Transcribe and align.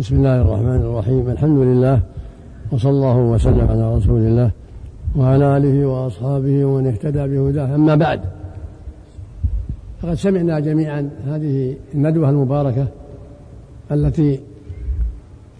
بسم 0.00 0.16
الله 0.16 0.40
الرحمن 0.40 0.80
الرحيم. 0.80 1.30
الحمد 1.30 1.58
لله 1.58 2.00
وصلى 2.72 2.90
الله 2.90 3.16
وسلم 3.16 3.66
على 3.68 3.96
رسول 3.96 4.20
الله 4.20 4.50
وعلى 5.16 5.56
آله 5.56 5.86
وأصحابه 5.86 6.64
ومن 6.64 6.86
اهتدى 6.86 7.28
بهداه. 7.28 7.74
أما 7.74 7.94
بعد 7.94 8.20
فقد 10.02 10.14
سمعنا 10.14 10.60
جميعا 10.60 11.10
هذه 11.26 11.76
الندوة 11.94 12.30
المباركة 12.30 12.86
التي 13.92 14.40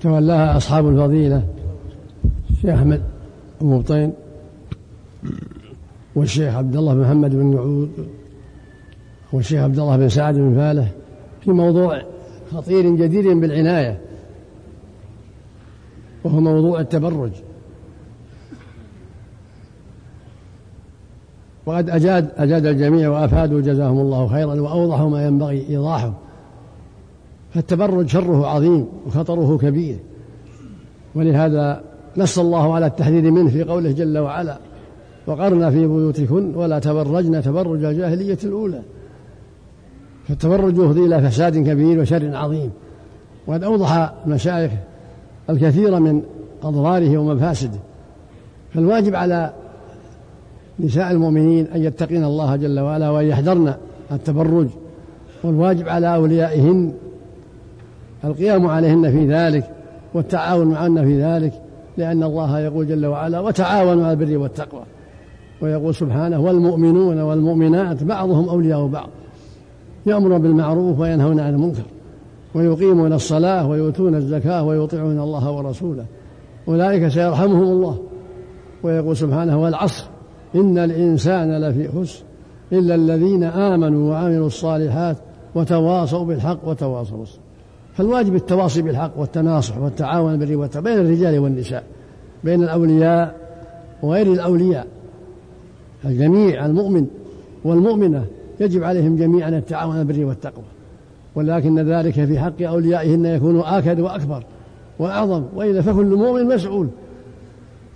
تولاها 0.00 0.56
أصحاب 0.56 0.88
الفضيلة 0.88 1.42
الشيخ 2.50 2.70
أحمد 2.70 3.00
مبطين 3.60 4.12
والشيخ 6.16 6.54
عبد 6.54 6.76
الله 6.76 6.94
بن 6.94 7.00
محمد 7.00 7.30
بن 7.30 7.46
نعود 7.46 7.90
والشيخ 9.32 9.60
عبد 9.62 9.78
الله 9.78 9.96
بن 9.96 10.08
سعد 10.08 10.34
بن 10.34 10.54
فالح 10.54 10.90
في 11.40 11.50
موضوع 11.50 12.02
خطير 12.52 12.96
جدير 12.96 13.34
بالعناية. 13.34 14.09
وهو 16.24 16.40
موضوع 16.40 16.80
التبرج. 16.80 17.30
وقد 21.66 21.90
أجاد 21.90 22.30
أجاد 22.36 22.66
الجميع 22.66 23.08
وأفادوا 23.08 23.60
جزاهم 23.60 24.00
الله 24.00 24.28
خيرا 24.28 24.60
وأوضحوا 24.60 25.10
ما 25.10 25.26
ينبغي 25.26 25.68
إيضاحه. 25.68 26.12
فالتبرج 27.54 28.08
شره 28.08 28.46
عظيم 28.46 28.86
وخطره 29.06 29.58
كبير. 29.58 29.98
ولهذا 31.14 31.82
نص 32.16 32.38
الله 32.38 32.74
على 32.74 32.86
التحذير 32.86 33.30
منه 33.30 33.50
في 33.50 33.64
قوله 33.64 33.92
جل 33.92 34.18
وعلا 34.18 34.58
وقرنا 35.26 35.70
في 35.70 35.86
بيوتكن 35.86 36.54
ولا 36.54 36.78
تبرجن 36.78 37.42
تبرج 37.42 37.84
الجاهلية 37.84 38.38
الأولى. 38.44 38.82
فالتبرج 40.28 40.78
يفضي 40.78 41.06
إلى 41.06 41.30
فساد 41.30 41.58
كبير 41.58 42.00
وشر 42.00 42.36
عظيم. 42.36 42.70
وقد 43.46 43.64
أوضح 43.64 44.12
المشايخ 44.26 44.72
الكثير 45.50 46.00
من 46.00 46.22
أضراره 46.62 47.18
ومفاسده. 47.18 47.78
فالواجب 48.74 49.14
على 49.14 49.52
نساء 50.80 51.10
المؤمنين 51.10 51.66
أن 51.66 51.82
يتقين 51.82 52.24
الله 52.24 52.56
جل 52.56 52.80
وعلا 52.80 53.10
وأن 53.10 53.26
يحذرن 53.26 53.74
التبرج. 54.12 54.68
والواجب 55.44 55.88
على 55.88 56.14
أوليائهن 56.14 56.92
القيام 58.24 58.66
عليهن 58.66 59.10
في 59.10 59.26
ذلك 59.26 59.70
والتعاون 60.14 60.66
معهن 60.66 61.04
في 61.04 61.22
ذلك 61.22 61.52
لأن 61.96 62.22
الله 62.22 62.58
يقول 62.58 62.88
جل 62.88 63.06
وعلا 63.06 63.40
وتعاونوا 63.40 64.04
على 64.04 64.12
البر 64.12 64.38
والتقوى 64.38 64.82
ويقول 65.60 65.94
سبحانه 65.94 66.40
والمؤمنون 66.40 67.20
والمؤمنات 67.20 68.02
بعضهم 68.02 68.48
أولياء 68.48 68.86
بعض 68.86 69.08
يأمر 70.06 70.38
بالمعروف 70.38 71.00
وينهون 71.00 71.40
عن 71.40 71.54
المنكر 71.54 71.82
ويقيمون 72.54 73.12
الصلاة 73.12 73.68
ويؤتون 73.68 74.14
الزكاة 74.14 74.64
ويطيعون 74.64 75.20
الله 75.20 75.50
ورسوله. 75.50 76.04
أولئك 76.68 77.08
سيرحمهم 77.08 77.62
الله. 77.62 77.98
ويقول 78.82 79.16
سبحانه 79.16 79.62
والعصر 79.62 80.04
إن 80.54 80.78
الإنسان 80.78 81.60
لفي 81.60 81.88
خسر 81.88 82.24
إلا 82.72 82.94
الذين 82.94 83.44
آمنوا 83.44 84.10
وعملوا 84.10 84.46
الصالحات 84.46 85.16
وتواصوا 85.54 86.24
بالحق 86.24 86.68
وتواصوا 86.68 87.24
فالواجب 87.94 88.34
التواصي 88.34 88.82
بالحق 88.82 89.18
والتناصح 89.18 89.78
والتعاون 89.78 90.38
بالبر 90.38 90.80
بين 90.80 90.98
الرجال 90.98 91.38
والنساء 91.38 91.84
بين 92.44 92.62
الأولياء 92.62 93.36
وغير 94.02 94.32
الأولياء. 94.32 94.86
الجميع 96.04 96.66
المؤمن 96.66 97.06
والمؤمنة 97.64 98.24
يجب 98.60 98.84
عليهم 98.84 99.16
جميعا 99.16 99.48
التعاون 99.48 100.04
بالبر 100.04 100.24
والتقوى. 100.24 100.64
ولكن 101.34 101.78
ذلك 101.78 102.12
في 102.12 102.38
حق 102.38 102.62
أوليائهن 102.62 103.26
يكون 103.26 103.60
آكد 103.60 104.00
وأكبر 104.00 104.44
وأعظم 104.98 105.42
وإلا 105.54 105.82
فكل 105.82 106.16
مؤمن 106.16 106.46
مسؤول 106.46 106.88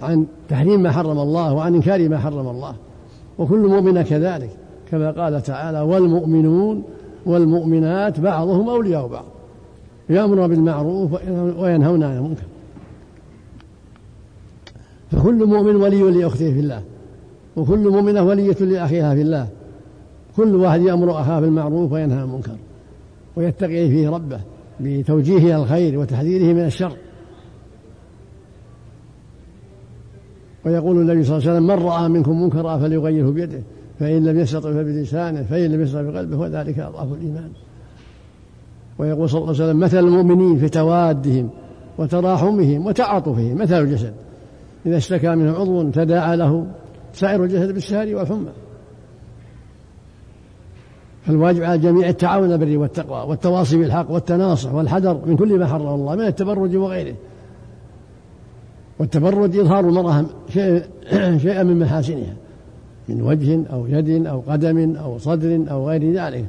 عن 0.03 0.27
تحريم 0.49 0.83
ما 0.83 0.91
حرم 0.91 1.19
الله 1.19 1.53
وعن 1.53 1.75
إنكار 1.75 2.09
ما 2.09 2.19
حرم 2.19 2.49
الله 2.49 2.75
وكل 3.39 3.59
مؤمن 3.59 4.03
كذلك 4.03 4.51
كما 4.91 5.11
قال 5.11 5.43
تعالى 5.43 5.81
والمؤمنون 5.81 6.83
والمؤمنات 7.27 8.21
بعضهم 8.21 8.69
أولياء 8.69 9.07
بعض 9.07 9.25
يأمر 10.11 10.47
بالمعروف 10.47 11.13
وينهون 11.59 12.03
عن 12.03 12.17
المنكر. 12.17 12.43
فكل 15.13 15.47
مؤمن 15.47 15.77
ولي 15.77 16.03
لأخته 16.03 16.53
في 16.53 16.61
الله 16.61 16.83
وكل 17.57 17.89
مؤمنة 17.91 18.23
ولية 18.23 18.57
لأخيها 18.61 19.15
في 19.15 19.23
الله 19.23 19.49
كل 20.37 20.55
واحد 20.55 20.81
يأمر 20.83 21.21
أخاه 21.21 21.41
بالمعروف 21.41 21.93
وينهى 21.93 22.19
عن 22.19 22.25
المنكر. 22.25 22.57
ويتقي 23.37 23.89
فيه 23.89 24.11
ربه 24.11 24.41
بتوجيهه 24.81 25.63
الخير 25.63 25.99
وتحذيره 25.99 26.55
من 26.55 26.65
الشر. 26.65 26.97
ويقول 30.65 30.97
النبي 30.97 31.25
صلى 31.25 31.37
الله 31.37 31.51
عليه 31.51 31.59
وسلم 31.59 31.67
من 31.67 31.87
رأى 31.87 32.09
منكم 32.09 32.43
منكرا 32.43 32.79
فليغيره 32.79 33.31
بيده 33.31 33.63
فإن 34.01 34.25
لم 34.25 34.39
يستطع 34.39 34.73
فبلسانه 34.73 35.43
فإن 35.43 35.73
لم 35.73 35.81
يستطع 35.81 36.03
بقلبه 36.03 36.39
وذلك 36.39 36.79
أضعف 36.79 37.13
الإيمان. 37.13 37.51
ويقول 38.99 39.29
صلى 39.29 39.39
الله 39.39 39.55
عليه 39.55 39.65
وسلم 39.65 39.81
مثل 39.81 39.99
المؤمنين 39.99 40.59
في 40.59 40.69
توادهم 40.69 41.51
وتراحمهم 41.99 42.87
وتعاطفهم 42.87 43.59
مثل 43.59 43.75
الجسد 43.75 44.15
إذا 44.87 44.97
اشتكى 44.97 45.35
منه 45.35 45.53
عضو 45.53 45.91
تداعى 45.91 46.37
له 46.37 46.67
سائر 47.13 47.45
الجسد 47.45 47.75
بالسهر 47.75 48.15
والحمى. 48.15 48.51
فالواجب 51.27 51.63
على 51.63 51.75
الجميع 51.75 52.09
التعاون 52.09 52.57
بالبر 52.57 52.79
والتقوى 52.79 53.31
والتواصي 53.31 53.77
بالحق 53.77 54.11
والتناصح 54.11 54.75
والحذر 54.75 55.21
من 55.27 55.37
كل 55.37 55.59
ما 55.59 55.67
حرم 55.67 55.87
الله 55.87 56.15
من 56.15 56.27
التبرج 56.27 56.77
وغيره. 56.77 57.15
والتبرج 58.99 59.57
إظهار 59.59 59.89
المرأة 59.89 60.25
شيئا 61.45 61.63
من 61.63 61.79
محاسنها 61.79 62.35
من 63.09 63.23
وجه 63.23 63.63
أو 63.73 63.87
يد 63.87 64.27
أو 64.27 64.43
قدم 64.49 64.97
أو 64.97 65.19
صدر 65.19 65.65
أو 65.71 65.89
غير 65.89 66.13
ذلك 66.13 66.45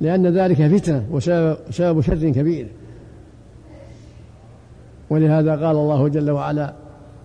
لأن 0.00 0.26
ذلك 0.26 0.66
فتنة 0.66 1.04
وسبب 1.10 2.00
شر 2.00 2.30
كبير. 2.30 2.66
ولهذا 5.10 5.50
قال 5.50 5.76
الله 5.76 6.08
جل 6.08 6.30
وعلا 6.30 6.72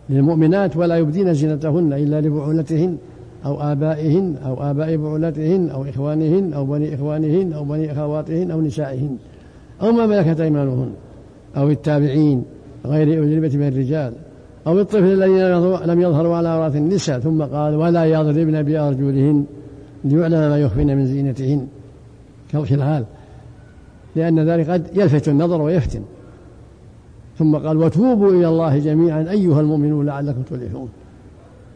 للمؤمنات 0.10 0.78
ولا 0.78 0.98
يبدين 0.98 1.34
زينتهن 1.34 1.94
إلا 1.94 2.22
لبعولتهن. 2.22 2.98
أو 3.46 3.62
آبائهن 3.62 4.36
أو 4.46 4.72
آباء 4.72 4.98
بعولتهن 4.98 5.70
أو 5.70 5.84
إخوانهن 5.84 6.54
أو 6.54 6.66
بني 6.66 6.96
إخوانهن 6.96 7.54
أو 7.54 7.64
بني 7.64 7.92
أخواتهن 7.92 8.52
أو 8.52 8.62
نسائهن. 8.62 9.18
أو 9.82 9.92
ما 9.92 10.06
ملكت 10.06 10.40
أيمانهن 10.40 10.90
أو 11.58 11.70
التابعين 11.70 12.44
غير 12.86 13.24
أجنبة 13.24 13.58
من 13.58 13.68
الرجال 13.68 14.14
أو 14.68 14.80
الطفل 14.80 15.04
الذين 15.04 15.42
لم 15.94 16.02
يظهروا 16.02 16.36
على 16.36 16.50
عورات 16.50 16.76
النساء 16.76 17.20
ثم 17.20 17.44
قال 17.44 17.76
ولا 17.76 18.06
يضربن 18.06 18.64
بأرجلهن 18.64 19.46
ليعلم 20.06 20.50
ما 20.50 20.58
يخفين 20.58 20.98
من 20.98 21.06
زينتهن. 21.06 21.68
كالخلال 22.52 23.06
لأن 24.16 24.50
ذلك 24.50 24.70
قد 24.70 24.88
يلفت 24.98 25.28
النظر 25.28 25.62
ويفتن. 25.62 26.02
ثم 27.38 27.56
قال 27.56 27.78
وتوبوا 27.78 28.32
إلى 28.32 28.48
الله 28.48 28.78
جميعا 28.78 29.30
أيها 29.30 29.62
المؤمنون 29.62 30.06
لعلكم 30.06 30.42
تفلحون. 30.42 30.90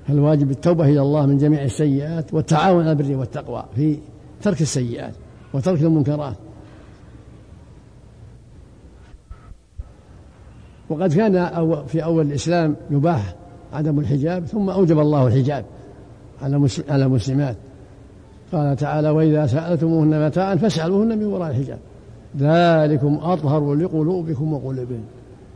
فالواجب 0.10 0.52
التوبة 0.52 0.86
إلى 0.86 1.02
الله 1.02 1.26
من 1.26 1.38
جميع 1.38 1.64
السيئات 1.64 2.34
والتعاون 2.34 2.82
على 2.82 2.92
البر 2.92 3.16
والتقوى 3.16 3.66
في 3.76 3.98
ترك 4.42 4.62
السيئات 4.62 5.14
وترك 5.54 5.82
المنكرات. 5.82 6.36
وقد 10.90 11.14
كان 11.14 11.50
في 11.88 12.04
أول 12.04 12.28
الإسلام 12.28 12.76
يباح 12.92 13.36
عدم 13.74 14.00
الحجاب 14.00 14.46
ثم 14.46 14.70
أوجب 14.70 15.00
الله 15.00 15.28
الحجاب 15.28 15.66
على 16.90 17.06
المسلمات. 17.06 17.56
قال 18.52 18.76
تعالى 18.76 19.10
وإذا 19.10 19.48
سألتموهن 19.48 20.26
متاعا 20.26 20.56
فاسألوهن 20.56 21.18
من 21.18 21.26
وراء 21.26 21.50
الحجاب. 21.50 21.80
ذلكم 22.38 23.20
أطهر 23.22 23.74
لقلوبكم 23.74 24.54
وقلوبهم. 24.54 25.04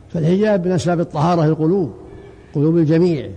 فالحجاب 0.08 0.66
من 0.66 0.72
أسباب 0.72 1.00
الطهارة 1.00 1.44
القلوب 1.44 1.90
قلوب 2.54 2.76
الجميع. 2.76 3.30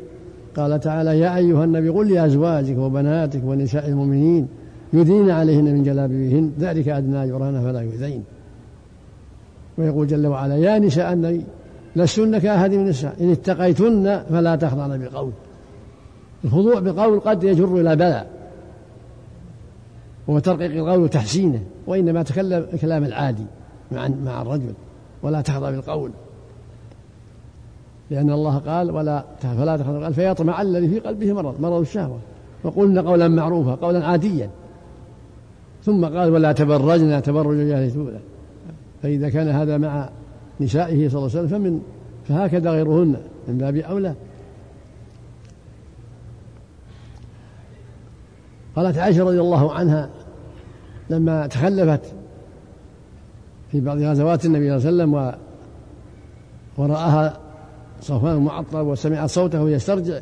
قال 0.57 0.79
تعالى 0.79 1.19
يا 1.19 1.35
أيها 1.35 1.63
النبي 1.63 1.89
قل 1.89 2.13
لأزواجك 2.13 2.77
وبناتك 2.77 3.41
ونساء 3.45 3.87
المؤمنين 3.87 4.47
يدين 4.93 5.29
عليهن 5.29 5.63
من 5.63 5.83
جلابيبهن 5.83 6.51
ذلك 6.59 6.87
أدنى 6.87 7.17
يرانا 7.17 7.61
فلا 7.61 7.81
يؤذين. 7.81 8.23
ويقول 9.77 10.07
جل 10.07 10.27
وعلا 10.27 10.55
يا 10.55 10.79
نساء 10.79 11.13
النبي 11.13 11.41
لستن 11.95 12.37
كأحد 12.37 12.71
من 12.71 12.79
النساء 12.79 13.15
إن 13.21 13.31
اتقيتن 13.31 14.23
فلا 14.29 14.55
تخضعن 14.55 14.99
بقول. 14.99 15.31
الخضوع 16.45 16.79
بقول 16.79 17.19
قد 17.19 17.43
يجر 17.43 17.81
إلى 17.81 17.95
بلاء. 17.95 18.27
وترقيق 20.27 20.71
القول 20.71 21.09
تحسينه 21.09 21.61
وإنما 21.87 22.23
تكلم 22.23 22.65
الكلام 22.73 23.03
العادي 23.03 23.45
مع 23.91 24.07
مع 24.07 24.41
الرجل 24.41 24.73
ولا 25.23 25.41
تخضع 25.41 25.71
بالقول. 25.71 26.11
لأن 28.11 28.31
الله 28.31 28.57
قال 28.57 28.91
ولا 28.91 29.23
فلا 29.41 29.77
تخضع 29.77 29.91
بالقول 29.91 30.13
فيطمع 30.13 30.61
الذي 30.61 30.87
في 30.87 30.99
قلبه 30.99 31.33
مرض 31.33 31.61
مرض 31.61 31.79
الشهوة. 31.79 32.19
وقلنا 32.63 33.01
قولا 33.01 33.27
معروفا 33.27 33.75
قولا 33.75 34.05
عاديا. 34.05 34.49
ثم 35.83 36.05
قال 36.05 36.31
ولا 36.31 36.51
تبرجنا 36.51 37.19
تبرج 37.19 37.59
الجاهلية 37.59 37.93
الأولى 37.93 38.19
فإذا 39.03 39.29
كان 39.29 39.47
هذا 39.47 39.77
مع 39.77 40.09
نسائه 40.61 41.09
صلى 41.09 41.19
الله 41.19 41.37
عليه 41.37 41.45
وسلم 41.45 41.47
فمن 41.47 41.81
فهكذا 42.27 42.71
غيرهن 42.71 43.15
من 43.47 43.57
باب 43.57 43.75
أولى. 43.75 44.13
قالت 48.75 48.97
عائشة 48.97 49.23
رضي 49.23 49.39
الله 49.39 49.73
عنها 49.73 50.09
لما 51.09 51.47
تخلفت 51.47 52.01
في 53.71 53.79
بعض 53.79 53.97
غزوات 53.97 54.45
النبي 54.45 54.79
صلى 54.79 54.89
الله 54.89 55.03
عليه 55.03 55.23
وسلم 55.23 55.39
ورآها 56.77 57.37
صفوان 58.01 58.33
المعطل 58.35 58.77
وسمعت 58.77 59.29
صوته 59.29 59.69
يسترجع. 59.69 60.19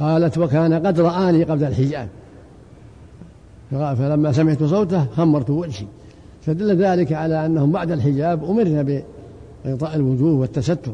قالت 0.00 0.38
وكان 0.38 0.86
قد 0.86 1.00
رآني 1.00 1.44
قبل 1.44 1.64
الحجاب. 1.64 2.08
فلما 3.70 4.32
سمعت 4.32 4.62
صوته 4.62 5.04
خمرت 5.04 5.50
وجهي. 5.50 5.86
فدل 6.42 6.76
ذلك 6.76 7.12
على 7.12 7.46
أنهم 7.46 7.72
بعد 7.72 7.90
الحجاب 7.90 8.44
أمرنا 8.44 9.02
بغطاء 9.64 9.96
الوجوه 9.96 10.40
والتستر. 10.40 10.92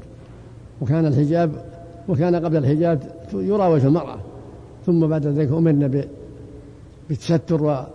وكان 0.81 1.07
الحجاب 1.07 1.53
وكان 2.09 2.37
قبل 2.37 2.57
الحجاب 2.57 3.01
يرى 3.33 3.67
وجه 3.67 3.87
المرأة. 3.87 4.19
ثم 4.87 5.07
بعد 5.07 5.27
ذلك 5.27 5.53
أمرنا 5.53 6.05
بالتستر. 7.09 7.87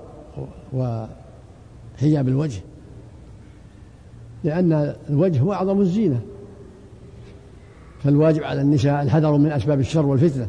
وحجاب 0.74 2.28
الوجه. 2.28 2.62
لأن 4.44 4.94
الوجه 5.10 5.40
هو 5.40 5.54
أعظم 5.54 5.82
الزينة. 5.82 6.22
فالواجب 8.08 8.44
على 8.44 8.62
النساء 8.62 9.04
الحذر 9.04 9.38
من 9.38 9.52
أسباب 9.52 9.80
الشر 9.80 10.06
والفتنة 10.06 10.48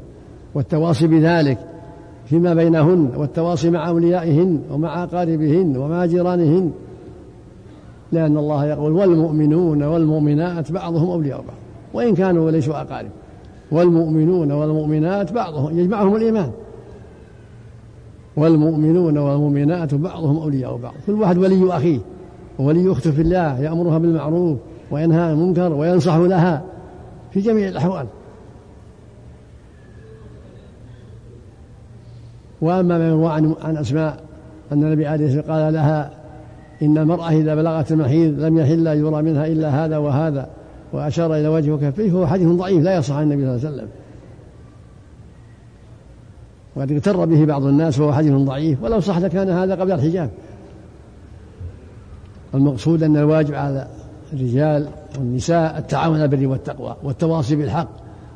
والتواصي 0.55 1.07
بذلك 1.07 1.59
فيما 2.27 2.55
بينهن 2.55 3.11
والتواصي 3.17 3.71
مع 3.71 3.89
أوليائهن 3.89 4.61
ومع 4.71 5.03
أقاربهن 5.05 5.77
ومع 5.77 6.07
جيرانهن 6.07 6.71
لأن 8.13 8.37
الله 8.37 8.67
يقول 8.67 8.93
والمؤمنون 8.93 9.83
والمؤمنات 9.83 10.73
بعضهم 10.73 11.11
أولياء 11.11 11.39
بعض 11.39 11.57
وإن 11.95 12.15
كانوا 12.15 12.51
ليسوا 12.51 12.81
أقارب 12.81 13.11
والمؤمنون 13.73 14.53
والمؤمنات 14.53 15.33
بعضهم 15.33 15.79
يجمعهم 15.79 16.17
الإيمان. 16.17 16.51
والمؤمنون 18.37 19.19
والمؤمنات 19.19 19.95
بعضهم 19.95 20.37
أولياء 20.37 20.77
بعض 20.77 20.95
كل 21.07 21.13
واحد 21.13 21.39
ولي 21.39 21.77
أخيه 21.77 21.99
وولي 22.59 22.93
أخته 22.93 23.11
في 23.11 23.23
الله 23.23 23.61
يأمرها 23.61 23.99
بالمعروف 23.99 24.59
وينهى 24.91 25.21
عن 25.21 25.33
المنكر 25.33 25.73
وينصح 25.73 26.17
لها. 26.17 26.78
في 27.39 27.45
جميع 27.45 27.69
الأحوال. 27.69 28.07
وأما 32.61 32.99
ما 32.99 33.09
يروى 33.09 33.33
عن 33.63 33.77
أسماء 33.77 34.21
أن 34.73 34.83
النبي 34.85 35.07
عليه 35.07 35.27
الصلاة 35.27 35.41
والسلام 35.41 35.65
قال 35.65 35.75
لها 35.75 36.11
إن 36.83 36.99
المرأة 36.99 37.31
إذا 37.31 37.55
بلغت 37.55 37.93
المحيض 37.93 38.41
لم 38.41 38.59
يحل 38.59 38.87
يرى 38.87 39.23
منها 39.23 39.47
إلا 39.47 39.85
هذا 39.85 39.99
وهذا 39.99 40.49
وأشار 40.93 41.35
إلى 41.35 41.49
وجهه 41.49 41.73
وكفيه 41.73 42.11
فهو 42.11 42.27
حديث 42.27 42.49
ضعيف 42.49 42.83
لا 42.83 42.97
يصح 42.97 43.15
عن 43.15 43.23
النبي 43.23 43.43
صلى 43.43 43.57
الله 43.57 43.67
عليه 43.67 43.77
وسلم. 43.77 43.89
وقد 46.77 46.93
اغتر 46.93 47.25
به 47.25 47.45
بعض 47.45 47.65
الناس 47.65 47.99
وهو 47.99 48.13
حديث 48.13 48.33
ضعيف 48.33 48.83
ولو 48.83 49.01
صح 49.01 49.19
لكان 49.19 49.49
هذا 49.49 49.75
قبل 49.75 49.93
الحجاب. 49.93 50.31
المقصود 52.55 53.03
أن 53.03 53.17
الواجب 53.17 53.55
على 53.55 53.89
الرجال 54.33 54.89
والنساء 55.19 55.79
التعاون 55.79 56.15
على 56.15 56.25
البر 56.25 56.47
والتقوى 56.47 56.97
والتواصي 57.03 57.57
بالحق 57.57 57.89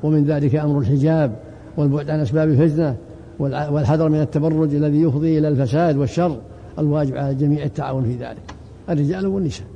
ومن 0.03 0.25
ذلك 0.25 0.55
أمر 0.55 0.79
الحجاب 0.79 1.37
والبعد 1.77 2.11
عن 2.11 2.21
أسباب 2.21 2.49
الفتنة 2.49 2.97
والحذر 3.39 4.09
من 4.09 4.21
التبرج 4.21 4.75
الذي 4.75 5.03
يفضي 5.03 5.39
إلى 5.39 5.49
الفساد 5.49 5.97
والشر 5.97 6.37
الواجب 6.79 7.17
على 7.17 7.31
الجميع 7.31 7.65
التعاون 7.65 8.05
في 8.05 8.12
ذلك 8.12 8.55
الرجال 8.89 9.27
والنساء. 9.27 9.67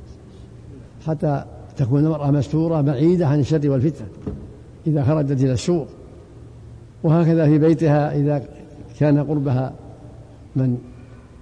حتى 1.07 1.43
تكون 1.77 2.05
المرأة 2.05 2.31
مستورة 2.31 2.81
بعيدة 2.81 3.27
عن 3.27 3.39
الشر 3.39 3.69
والفتنة 3.69 4.07
إذا 4.87 5.03
خرجت 5.03 5.43
إلى 5.43 5.53
السوق. 5.53 5.87
وهكذا 7.03 7.45
في 7.45 7.57
بيتها 7.57 8.15
إذا 8.15 8.43
كان 8.99 9.23
قربها 9.23 9.73
من 10.55 10.77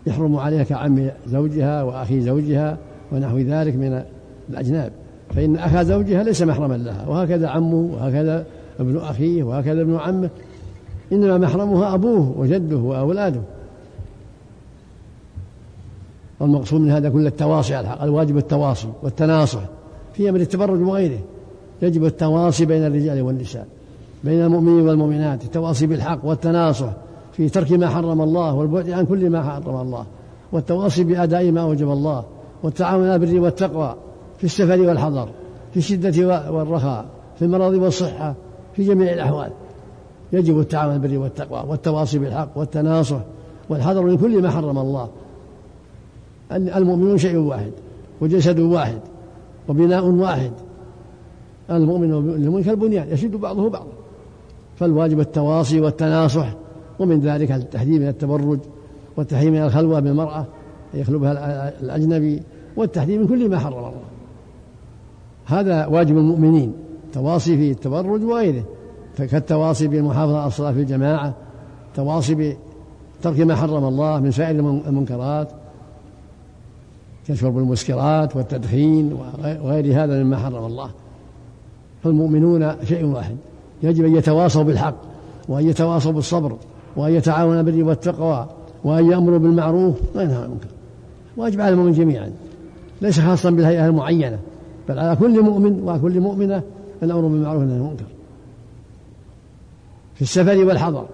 يحرم 0.07 0.36
عليها 0.36 0.63
كعم 0.63 1.10
زوجها 1.27 1.83
وأخي 1.83 2.22
زوجها 2.22 2.77
ونحو 3.12 3.38
ذلك 3.38 3.75
من 3.75 4.04
الأجناب. 4.50 4.92
فإن 5.36 5.56
أخا 5.56 5.83
زوجها 5.83 6.24
ليس 6.24 6.42
محرما 6.42 6.75
لها. 6.75 7.07
وهكذا 7.07 7.47
عمه 7.47 7.89
وهكذا 7.94 8.45
ابن 8.80 8.97
أخيه 8.97 9.44
وهكذا 9.44 9.81
ابن 9.81 9.95
عمه. 9.95 10.30
إنما 11.12 11.38
محرمها 11.38 11.94
أبوه 11.94 12.33
وجده 12.38 12.77
وأولاده. 12.77 13.42
والمقصود 16.39 16.81
من 16.81 16.92
هذا 16.92 17.09
كل 17.09 17.27
التواصي 17.27 17.75
على 17.75 17.88
الحق 17.88 18.03
الواجب 18.03 18.38
التواصي 18.38 18.88
والتناصح 19.03 19.59
في 20.13 20.30
أمر 20.30 20.39
التبرج 20.39 20.81
وغيره 20.81 21.19
يجب 21.81 22.06
التواصي 22.06 22.65
بين 22.65 22.86
الرجال 22.86 23.21
والنساء 23.21 23.68
بين 24.24 24.41
المؤمنين 24.41 24.88
والمؤمنات 24.88 25.44
التواصي 25.44 25.88
بالحق 25.88 26.25
والتناصح 26.25 26.94
في 27.33 27.50
ترك 27.50 27.71
ما 27.71 27.89
حرم 27.89 28.21
الله 28.21 28.53
والبعد 28.53 28.89
عن 28.89 29.06
كل 29.06 29.30
ما 29.30 29.44
حرم 29.44 29.81
الله 29.81 30.06
والتواصي 30.51 31.03
بأداء 31.03 31.51
ما 31.51 31.62
أوجب 31.62 31.91
الله 31.91 32.24
والتعاون 32.63 33.09
على 33.09 33.15
البر 33.15 33.39
والتقوى. 33.39 33.95
في 34.38 34.44
السفر 34.44 34.82
والحضر 34.82 35.30
في 35.72 35.78
الشدة 35.78 36.28
والرخاء 36.52 37.06
في 37.40 37.46
المرض 37.46 37.74
والصحة 37.74 38.36
في 38.76 38.84
جميع 38.84 39.14
الأحوال. 39.14 39.52
يجب 40.34 40.60
التعاون 40.60 40.92
على 40.92 41.04
البر 41.04 41.18
والتقوى 41.18 41.64
والتواصي 41.70 42.20
بالحق 42.20 42.50
والتناصح 42.56 43.20
والحذر 43.70 44.02
من 44.02 44.18
كل 44.18 44.42
ما 44.42 44.50
حرم 44.50 44.78
الله. 44.78 45.10
المؤمنون 46.52 47.18
شيء 47.18 47.38
واحد 47.38 47.72
وجسد 48.22 48.60
واحد 48.60 49.00
وبناء 49.68 50.06
واحد. 50.06 50.52
المؤمن 51.72 52.14
والمؤمن 52.14 52.64
كالبنيان 52.64 53.08
يشد 53.10 53.36
بعضه 53.36 53.70
بعضا. 53.70 53.92
فالواجب 54.76 55.20
التواصي 55.20 55.82
والتناصح 55.82 56.54
ومن 57.00 57.20
ذلك 57.20 57.52
التحذير 57.52 58.00
من 58.00 58.08
التبرج 58.08 58.60
والتحذير 59.18 59.52
من 59.52 59.64
الخلوة 59.64 60.00
بالمرأة 60.00 60.46
يخلبها 60.94 61.70
الأجنبي 61.82 62.42
والتحذير 62.78 63.20
من 63.20 63.28
كل 63.28 63.50
ما 63.50 63.60
حرم 63.60 63.78
الله. 63.78 63.94
هذا 65.45 65.86
واجب 65.86 66.18
المؤمنين 66.18 66.74
تواصي 67.13 67.57
في 67.57 67.71
التبرج 67.71 68.24
وغيره. 68.24 68.63
كالتواصي 69.18 69.88
بالمحافظة 69.88 70.38
على 70.38 70.47
الصلاة 70.47 70.71
في 70.71 70.80
الجماعة 70.80 71.33
تواصي 71.95 72.56
بترك 73.19 73.39
ما 73.39 73.56
حرم 73.56 73.86
الله 73.86 74.19
من 74.19 74.31
سائر 74.31 74.59
المنكرات 74.59 75.47
كشرب 77.27 77.57
المسكرات 77.57 78.36
والتدخين 78.36 79.13
وغير 79.44 80.03
هذا 80.03 80.24
مما 80.24 80.38
حرم 80.38 80.65
الله. 80.65 80.89
فالمؤمنون 82.03 82.86
شيء 82.86 83.05
واحد. 83.05 83.36
يجب 83.84 84.05
أن 84.05 84.15
يتواصوا 84.15 84.63
بالحق 84.63 84.96
وأن 85.48 85.70
يتواصوا 85.70 86.12
بالصبر 86.12 86.55
وأن 86.96 87.13
يتعاونوا 87.13 87.62
بالبر 87.62 87.84
والتقوى 87.84 88.48
وأن 88.84 89.12
يأمروا 89.12 89.38
بالمعروف 89.38 89.96
وينهوا 90.15 90.38
عن 90.38 90.43
المنكر. 90.43 90.67
واجب 91.38 91.62
على 91.62 91.74
المؤمن 91.74 91.91
جميعا 91.91 92.31
ليس 93.01 93.20
خاصا 93.20 93.50
بالهيئة 93.50 93.88
المعينة. 93.88 94.39
بل 94.89 95.00
على 95.00 95.15
كل 95.15 95.42
مؤمن 95.42 95.84
وعلى 95.84 96.00
كل 96.00 96.20
مؤمنة 96.20 96.63
الأمر 97.04 97.22
بالمعروف 97.22 97.60
والنهي 97.60 97.75
عن 97.75 97.82
المنكر. 97.82 98.06
في 100.15 100.22
السفر 100.22 100.65
والحضر 100.65 101.06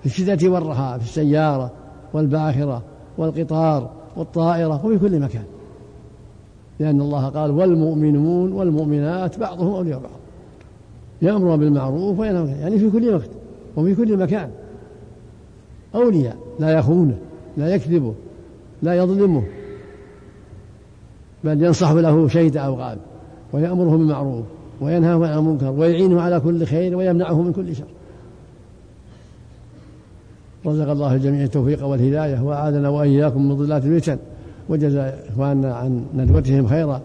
في 0.00 0.06
الشدة 0.06 0.48
والرخاء 0.48 0.98
في 0.98 1.04
السيارة 1.04 1.70
والباخرة 2.12 2.82
والقطار 3.18 3.90
والطائرة 4.16 4.86
وفي 4.86 4.98
كل 4.98 5.20
مكان. 5.20 5.44
لأن 6.80 7.00
الله 7.00 7.28
قال 7.28 7.50
والمؤمنون 7.50 8.52
والمؤمنات 8.52 9.38
بعضهم 9.38 9.74
أولياء 9.74 9.98
بعض 9.98 10.10
يأمرون 11.22 11.56
بالمعروف 11.56 12.18
وينهون 12.18 12.48
يعني 12.48 12.78
في 12.78 12.90
كل 12.90 13.14
وقت 13.14 13.30
وفي 13.76 13.94
كل 13.94 14.16
مكان. 14.16 14.50
أولياء 15.94 16.36
لا 16.58 16.70
يخونه 16.70 17.18
لا 17.56 17.74
يكذبه 17.74 18.14
لا 18.82 18.94
يظلمه 18.94 19.44
بل 21.44 21.62
ينصح 21.62 21.90
له 21.90 22.28
شيد 22.28 22.56
أو 22.56 22.74
غاب. 22.74 22.98
ويأمره 23.52 23.90
بالمعروف 23.90 24.44
وينهاه 24.80 25.26
عن 25.26 25.38
المنكر 25.38 25.70
ويعينه 25.70 26.20
على 26.20 26.40
كل 26.40 26.64
خير 26.64 26.96
ويمنعه 26.96 27.42
من 27.42 27.52
كل 27.52 27.76
شر. 27.76 27.84
رزق 30.66 30.90
الله 30.90 31.14
الجميع 31.14 31.44
التوفيق 31.44 31.86
والهداية 31.86 32.42
وأعاذنا 32.42 32.88
وإياكم 32.88 33.48
من 33.48 33.56
ظلات 33.56 33.84
الفتن 33.84 34.18
وجزى 34.68 35.12
إخواننا 35.28 35.74
عن 35.74 36.04
ندوتهم 36.16 36.66
خيرا 36.66 37.00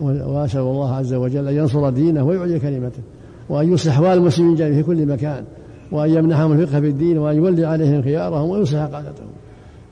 وأسأل 0.00 0.60
الله 0.60 0.94
عز 0.94 1.14
وجل 1.14 1.48
أن 1.48 1.54
ينصر 1.54 1.90
دينه 1.90 2.24
ويعلي 2.24 2.58
كلمته 2.58 3.02
وأن 3.48 3.72
يصلح 3.72 3.92
أحوال 3.92 4.18
المسلمين 4.18 4.56
في 4.56 4.82
كل 4.82 5.06
مكان 5.06 5.44
وأن 5.92 6.10
يمنحهم 6.10 6.52
الفقه 6.52 6.80
في 6.80 6.88
الدين 6.88 7.18
وأن 7.18 7.36
يولي 7.36 7.64
عليهم 7.64 8.02
خيارهم 8.02 8.50
ويصلح 8.50 8.80
قادتهم 8.80 9.28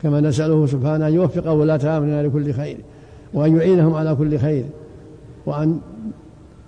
كما 0.03 0.21
نسأله 0.21 0.67
سبحانه 0.67 1.09
أن 1.09 1.15
يوفق 1.15 1.51
ولاة 1.51 1.99
أمرنا 1.99 2.23
لكل 2.23 2.53
خير 2.53 2.77
وأن 3.35 3.57
يعينهم 3.57 3.95
على 3.95 4.15
كل 4.15 4.39
خير 4.39 4.65
وأن 5.47 5.79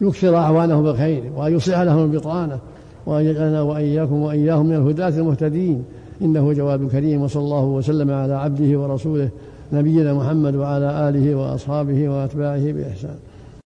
يكثر 0.01 0.37
أعوانه 0.37 0.83
بالخير 0.83 1.23
وأن 1.37 1.57
يصلح 1.57 1.81
لهم 1.81 2.13
البطانة 2.13 2.59
وأن 3.07 3.25
يجعلنا 3.25 3.63
وإياكم 3.63 4.23
وإياهم 4.23 4.67
من 4.67 4.75
الهداة 4.77 5.09
المهتدين. 5.09 5.85
إنه 6.23 6.53
جواد 6.53 6.89
كريم 6.89 7.23
وصلى 7.23 7.43
الله 7.43 7.65
وسلم 7.65 8.11
على 8.11 8.35
عبده 8.35 8.79
ورسوله 8.81 9.29
نبينا 9.73 10.15
محمد 10.15 10.55
وعلى 10.55 11.09
آله 11.09 11.35
وأصحابه 11.35 12.09
وأتباعه 12.09 12.73
بإحسان. 12.73 13.17